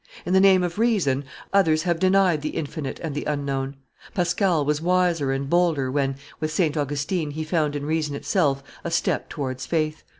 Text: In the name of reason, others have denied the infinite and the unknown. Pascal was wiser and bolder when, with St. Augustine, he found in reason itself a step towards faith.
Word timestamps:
In 0.25 0.33
the 0.33 0.39
name 0.39 0.63
of 0.63 0.79
reason, 0.79 1.25
others 1.53 1.83
have 1.83 1.99
denied 1.99 2.41
the 2.41 2.55
infinite 2.57 2.99
and 3.03 3.13
the 3.13 3.25
unknown. 3.25 3.75
Pascal 4.15 4.65
was 4.65 4.81
wiser 4.81 5.31
and 5.31 5.47
bolder 5.47 5.91
when, 5.91 6.15
with 6.39 6.51
St. 6.51 6.75
Augustine, 6.75 7.29
he 7.29 7.43
found 7.43 7.75
in 7.75 7.85
reason 7.85 8.15
itself 8.15 8.63
a 8.83 8.89
step 8.89 9.29
towards 9.29 9.67
faith. 9.67 10.03